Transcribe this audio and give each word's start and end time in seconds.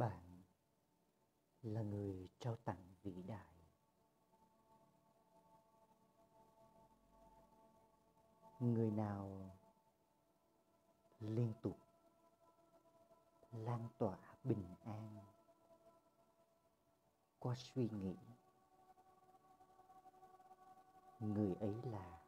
bạn 0.00 0.42
là 1.62 1.82
người 1.82 2.28
trao 2.38 2.56
tặng 2.56 2.94
vĩ 3.02 3.22
đại. 3.22 3.54
Người 8.60 8.90
nào 8.90 9.50
liên 11.20 11.52
tục 11.62 11.78
lan 13.52 13.88
tỏa 13.98 14.18
bình 14.44 14.74
an 14.84 15.16
qua 17.38 17.54
suy 17.54 17.88
nghĩ, 17.92 18.16
người 21.18 21.54
ấy 21.54 21.74
là 21.82 22.20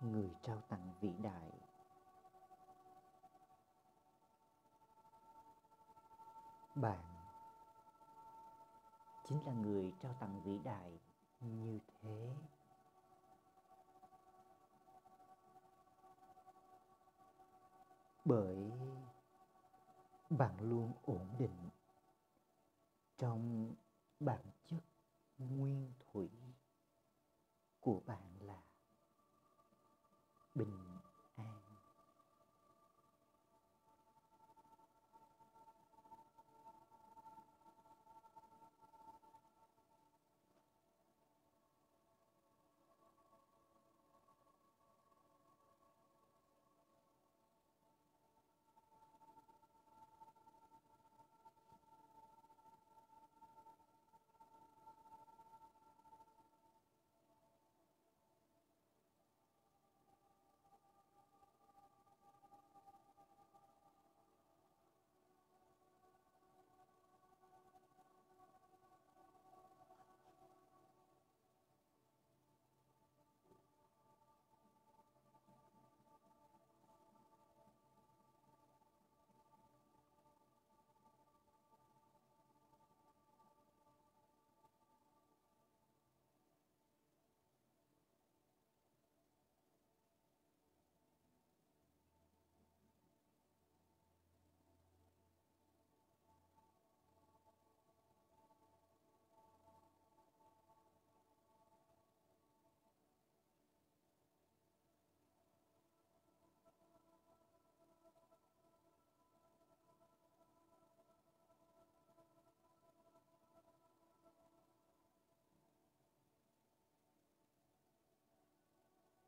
người 0.00 0.30
trao 0.42 0.62
tặng 0.68 0.92
vĩ 1.00 1.12
đại. 1.22 1.59
Bạn 6.74 6.98
chính 9.28 9.46
là 9.46 9.52
người 9.52 9.92
trao 10.02 10.14
tặng 10.20 10.42
vĩ 10.42 10.58
đại 10.64 10.98
như 11.40 11.78
thế. 11.86 12.34
Bởi 18.24 18.72
bạn 20.30 20.54
luôn 20.60 20.92
ổn 21.02 21.34
định 21.38 21.68
trong 23.18 23.74
bản 24.20 24.44
chất 24.64 24.80
nguyên 25.38 25.92
thủy 25.98 26.30
của 27.80 28.00
bạn 28.06 28.38
là 28.40 28.62
bình 30.54 30.98
an 31.36 31.70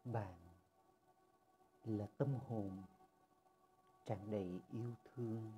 bạn 0.04 0.34
là 1.84 2.06
tâm 2.18 2.34
hồn 2.48 2.82
tràn 4.06 4.30
đầy 4.30 4.60
yêu 4.70 4.94
thương. 5.04 5.52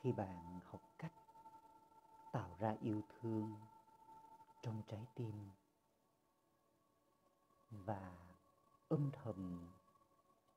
Khi 0.00 0.12
bạn 0.12 0.60
học 0.64 0.80
cách 0.98 1.12
tạo 2.32 2.56
ra 2.60 2.76
yêu 2.80 3.02
thương 3.08 3.56
trong 4.62 4.82
trái 4.88 5.06
tim 5.14 5.50
và 7.70 8.12
âm 8.88 9.10
thầm 9.12 9.70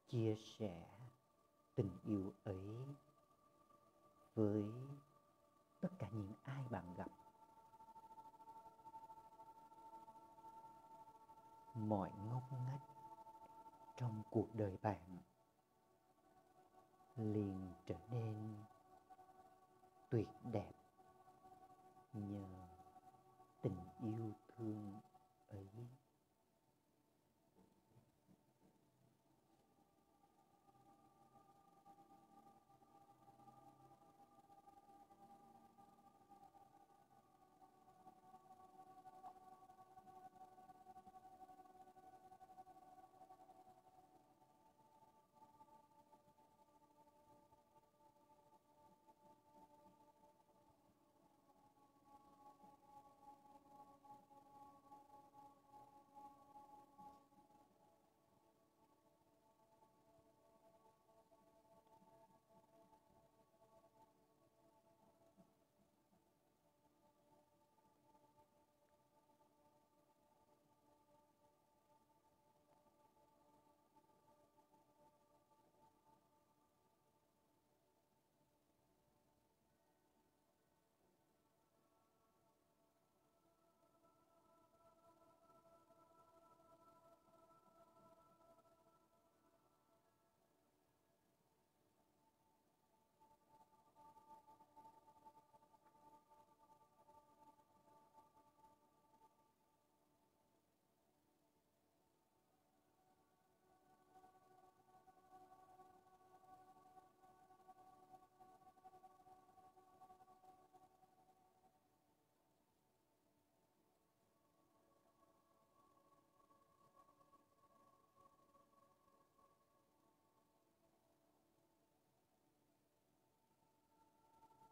chia 0.08 0.36
sẻ 0.36 0.88
tình 1.75 1.98
yêu 2.04 2.34
ấy 2.44 2.96
với 4.36 4.63
tất 5.81 5.89
cả 6.00 6.07
những 6.12 6.34
ai 6.43 6.63
bạn 6.69 6.93
gặp, 6.98 7.07
mọi 11.75 12.10
ngóc 12.29 12.43
ngách 12.51 12.81
trong 13.98 14.24
cuộc 14.31 14.48
đời 14.55 14.77
bạn 14.81 15.17
liền 17.15 17.74
trở 17.86 17.96
nên 18.12 18.63
tuyệt 20.10 20.27
đẹp. 20.43 20.76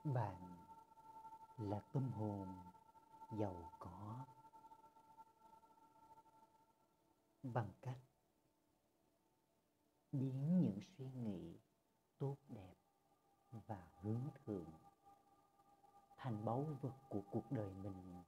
Bạn 0.06 0.56
là 1.58 1.80
tâm 1.94 2.12
hồn 2.12 2.48
giàu 3.40 3.72
có. 3.80 4.26
Bằng 7.44 7.72
cách 7.82 8.00
biến 10.12 10.62
những 10.62 10.80
suy 10.98 11.12
nghĩ 11.12 11.60
tốt 12.18 12.38
đẹp 12.48 12.76
và 13.52 13.88
hướng 14.02 14.30
thượng 14.46 14.72
thành 16.18 16.46
báu 16.46 16.68
vật 16.82 16.96
của 17.10 17.22
cuộc 17.32 17.52
đời 17.52 17.74
mình, 17.74 18.24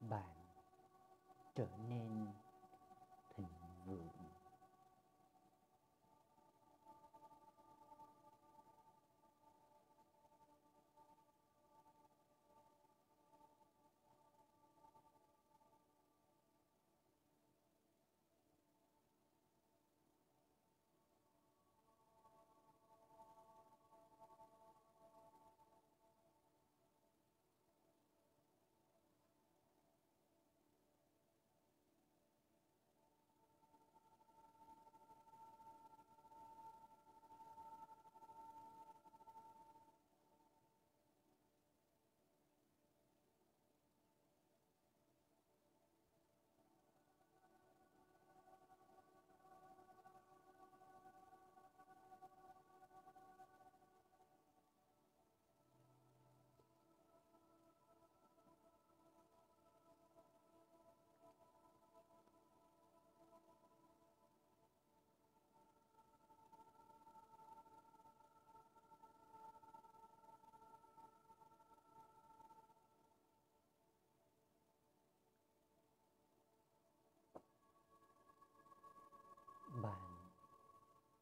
bạn 0.00 0.36
trở 1.54 1.68
nên 1.88 2.19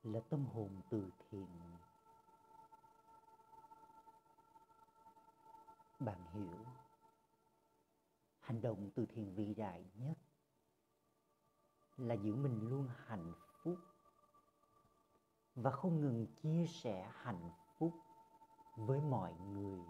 là 0.02 0.21
tâm 0.31 0.47
hồn 0.47 0.81
từ 0.90 1.11
thiện. 1.19 1.49
Bạn 6.00 6.26
hiểu, 6.33 6.67
hành 8.40 8.61
động 8.61 8.90
từ 8.95 9.07
thiện 9.07 9.35
vĩ 9.35 9.55
đại 9.55 9.85
nhất 9.95 10.19
là 11.97 12.14
giữ 12.14 12.35
mình 12.35 12.69
luôn 12.69 12.88
hạnh 13.07 13.33
phúc 13.62 13.78
và 15.55 15.71
không 15.71 16.00
ngừng 16.00 16.26
chia 16.43 16.67
sẻ 16.67 17.12
hạnh 17.14 17.50
phúc 17.78 17.93
với 18.76 19.00
mọi 19.00 19.35
người. 19.35 19.81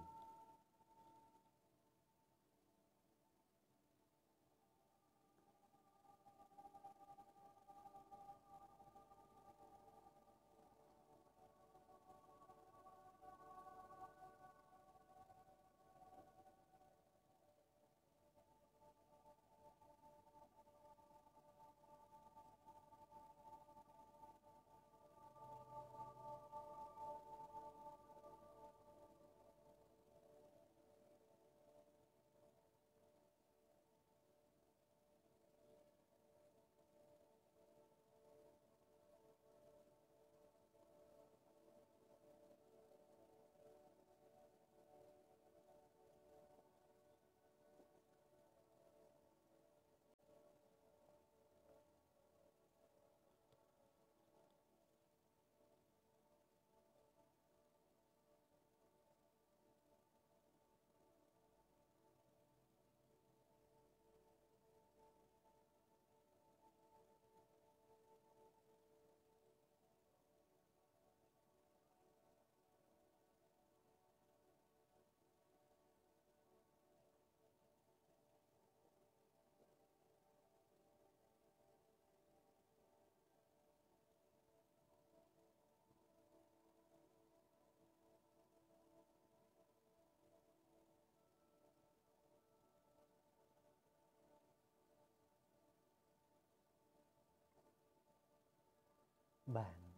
Bạn 99.49 99.93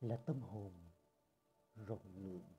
là 0.00 0.16
tâm 0.16 0.42
hồn 0.42 0.72
rộng 1.74 2.16
lượng. 2.16 2.52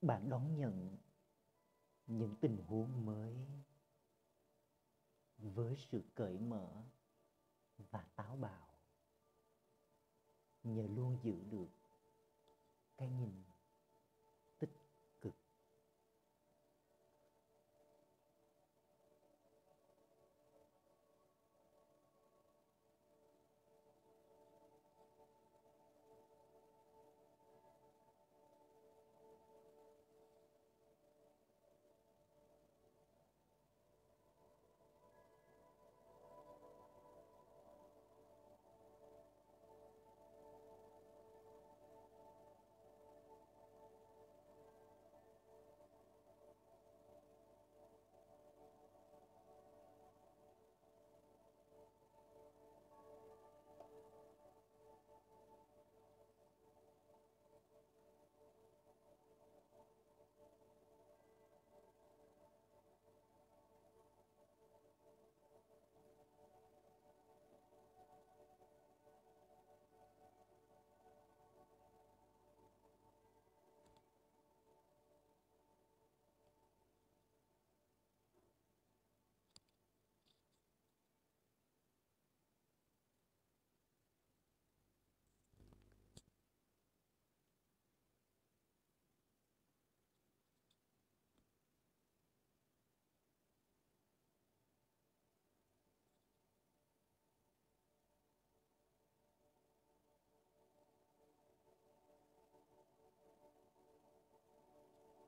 Bạn 0.00 0.28
đón 0.28 0.56
nhận 0.56 0.96
những 2.06 2.34
tình 2.40 2.64
huống 2.66 3.06
mới 3.06 3.46
với 5.38 5.76
sự 5.76 6.02
cởi 6.14 6.38
mở 6.38 6.84
và 7.76 8.02
táo 8.16 8.36
bạo, 8.36 8.74
nhờ 10.62 10.86
luôn 10.86 11.18
giữ 11.22 11.44
được 11.50 11.70
cái 12.96 13.08
nhìn 13.08 13.43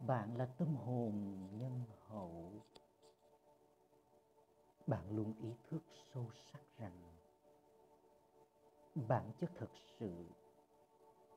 bạn 0.07 0.37
là 0.37 0.47
tâm 0.47 0.77
hồn 0.77 1.49
nhân 1.53 1.85
hậu. 2.07 2.53
Bạn 4.87 5.11
luôn 5.11 5.35
ý 5.43 5.55
thức 5.71 5.83
sâu 6.15 6.31
sắc 6.53 6.61
rằng 6.79 7.03
bản 8.95 9.33
chất 9.41 9.51
thật 9.59 9.71
sự 9.99 10.25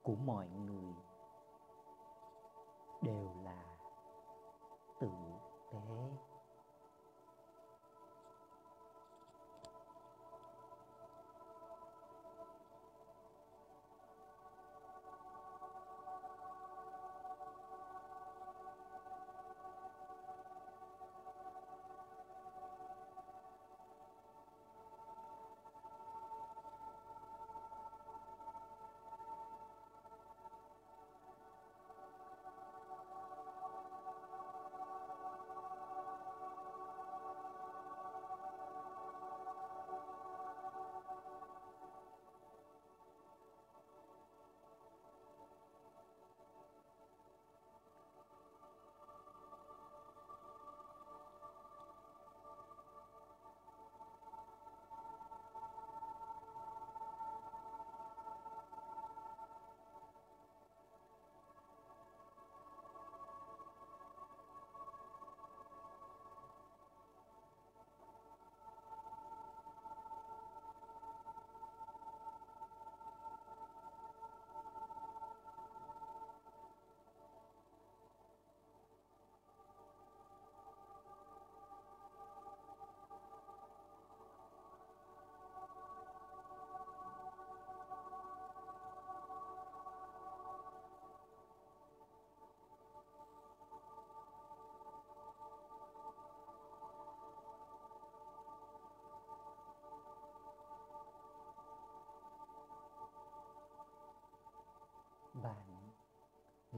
của 0.04 0.16
mọi 0.16 0.50
người 0.50 0.94
đều 3.02 3.36
là 3.44 3.78
tử 5.00 5.12
tế. 5.72 6.29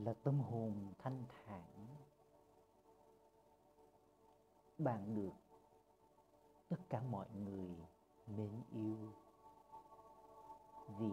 Là 0.06 0.14
tâm 0.24 0.40
hồn 0.40 0.94
thanh 1.00 1.24
thản. 1.30 1.88
Bạn 4.78 5.16
được 5.16 5.34
tất 6.70 6.78
cả 6.90 7.02
mọi 7.02 7.28
người 7.30 7.76
mến 8.28 8.62
yêu 8.72 9.14
vì 10.88 11.12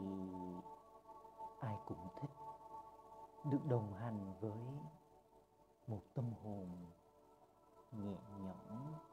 ai 1.60 1.76
cũng 1.86 2.08
thích 2.20 2.30
được 3.44 3.66
đồng 3.68 3.94
hành 3.94 4.34
với 4.40 4.58
một 5.86 6.02
tâm 6.14 6.32
hồn 6.42 6.68
nhẹ 7.92 8.16
nhõm. 8.38 9.07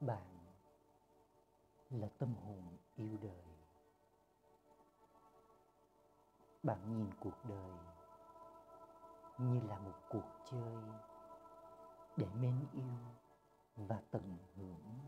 Bạn 0.00 0.22
là 1.90 2.08
tâm 2.18 2.34
hồn 2.34 2.76
yêu 2.96 3.18
đời. 3.22 3.44
Bạn 6.62 6.96
nhìn 6.96 7.10
cuộc 7.20 7.44
đời 7.44 7.78
như 9.38 9.60
là 9.60 9.78
một 9.78 9.94
cuộc 10.08 10.24
chơi 10.50 10.82
để 12.16 12.26
mến 12.26 12.66
yêu 12.72 12.98
và 13.76 14.02
tận 14.10 14.38
hưởng. 14.56 14.98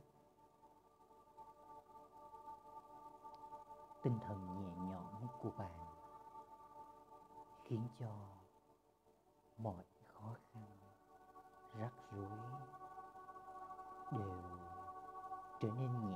Tinh 4.02 4.18
thần 4.26 4.62
nhẹ 4.62 4.90
nhõm 4.90 5.26
của 5.40 5.50
bạn 5.50 5.80
khiến 7.64 7.88
cho 7.98 8.10
mọi 9.56 9.84
khó 10.06 10.34
khăn 10.52 10.62
rắc 11.74 11.92
rối 12.12 12.38
đều 14.12 14.39
trở 15.60 15.68
nên 15.78 15.92
nhẹ 15.92 15.98
nhàng 16.02 16.09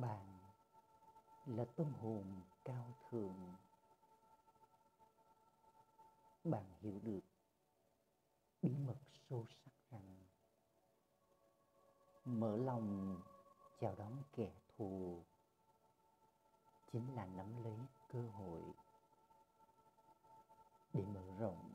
bạn 0.00 0.38
là 1.46 1.64
tâm 1.76 1.92
hồn 1.94 2.40
cao 2.64 2.98
thượng. 3.10 3.56
Bạn 6.44 6.64
hiểu 6.80 7.00
được 7.02 7.20
bí 8.62 8.76
mật 8.76 8.98
sâu 9.28 9.46
sắc 9.48 9.72
rằng 9.90 10.16
mở 12.24 12.56
lòng 12.56 13.20
chào 13.80 13.94
đón 13.94 14.22
kẻ 14.32 14.52
thù 14.76 15.24
chính 16.92 17.14
là 17.14 17.26
nắm 17.26 17.64
lấy 17.64 17.78
cơ 18.08 18.22
hội 18.28 18.62
để 20.92 21.04
mở 21.04 21.22
rộng 21.38 21.69